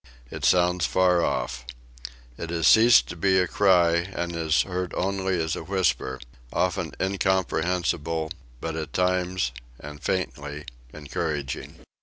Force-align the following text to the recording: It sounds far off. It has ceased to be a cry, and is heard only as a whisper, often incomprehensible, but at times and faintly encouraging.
It 0.31 0.43
sounds 0.45 0.87
far 0.87 1.23
off. 1.23 1.63
It 2.35 2.49
has 2.49 2.65
ceased 2.65 3.07
to 3.09 3.15
be 3.15 3.37
a 3.37 3.47
cry, 3.47 3.97
and 4.11 4.35
is 4.35 4.63
heard 4.63 4.95
only 4.95 5.39
as 5.39 5.55
a 5.55 5.63
whisper, 5.63 6.19
often 6.51 6.93
incomprehensible, 6.99 8.31
but 8.59 8.75
at 8.75 8.93
times 8.93 9.51
and 9.79 10.01
faintly 10.01 10.65
encouraging. 10.91 11.81